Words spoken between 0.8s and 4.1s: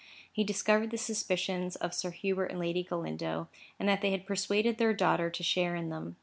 the suspicions of Sir Hubert and Lady Galindo, and that they